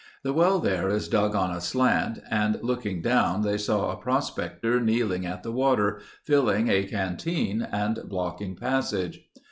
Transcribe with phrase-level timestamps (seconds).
[0.23, 4.79] The well there is dug on a slant and looking down they saw a prospector
[4.79, 9.21] kneeling at the water, filling a canteen and blocking passage.